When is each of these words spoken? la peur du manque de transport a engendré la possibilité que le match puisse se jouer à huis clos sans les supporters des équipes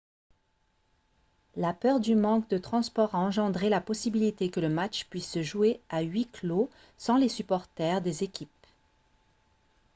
la 1.57 1.73
peur 1.75 1.99
du 1.99 2.15
manque 2.15 2.49
de 2.49 2.57
transport 2.57 3.13
a 3.13 3.19
engendré 3.19 3.69
la 3.69 3.79
possibilité 3.81 4.49
que 4.49 4.59
le 4.59 4.67
match 4.67 5.03
puisse 5.11 5.29
se 5.29 5.43
jouer 5.43 5.79
à 5.89 6.01
huis 6.01 6.25
clos 6.25 6.71
sans 6.97 7.17
les 7.17 7.29
supporters 7.29 8.01
des 8.01 8.23
équipes 8.23 8.49